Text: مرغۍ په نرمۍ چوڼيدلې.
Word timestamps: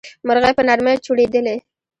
مرغۍ 0.27 0.53
په 0.57 0.63
نرمۍ 0.67 0.95
چوڼيدلې. 1.05 1.55